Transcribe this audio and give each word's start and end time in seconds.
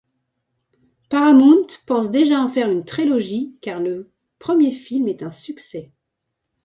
Paramount 1.09 1.67
pense 1.85 2.09
déjà 2.09 2.39
en 2.41 2.49
faire 2.49 2.71
une 2.71 2.85
trilogie 2.85 3.55
car 3.61 3.79
le 3.79 4.11
premier 4.39 4.71
film 4.71 5.07
est 5.07 5.21
un 5.21 5.31
succès. 5.31 5.91